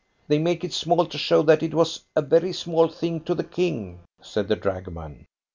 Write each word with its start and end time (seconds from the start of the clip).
"They 0.27 0.39
make 0.39 0.63
it 0.63 0.73
small 0.73 1.05
to 1.05 1.17
show 1.19 1.43
that 1.43 1.61
it 1.61 1.75
was 1.75 2.05
a 2.15 2.23
very 2.23 2.53
small 2.53 2.87
thing 2.87 3.21
to 3.25 3.35
the 3.35 3.43
King," 3.43 3.99
said 4.19 4.47
the 4.47 4.55
dragoman. 4.55 5.27